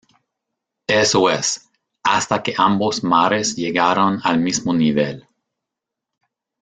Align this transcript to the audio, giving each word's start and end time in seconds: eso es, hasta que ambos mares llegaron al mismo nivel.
eso 0.87 1.29
es, 1.29 1.69
hasta 2.01 2.41
que 2.41 2.55
ambos 2.57 3.03
mares 3.03 3.55
llegaron 3.55 4.19
al 4.23 4.39
mismo 4.39 4.73
nivel. 4.73 5.27